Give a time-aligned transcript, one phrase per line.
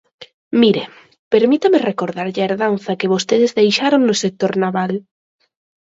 [0.61, 0.83] Mire,
[1.33, 4.93] permítame recordarlle a herdanza que vostedes deixaron no sector naval.